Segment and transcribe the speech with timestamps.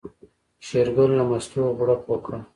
[0.65, 2.31] شېرګل له مستو غوړپ وکړ.